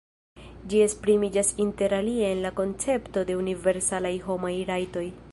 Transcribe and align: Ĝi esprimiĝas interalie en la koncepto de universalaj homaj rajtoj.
Ĝi 0.71 0.79
esprimiĝas 0.85 1.51
interalie 1.65 2.31
en 2.37 2.41
la 2.45 2.51
koncepto 2.61 3.23
de 3.31 3.35
universalaj 3.41 4.13
homaj 4.29 4.53
rajtoj. 4.71 5.05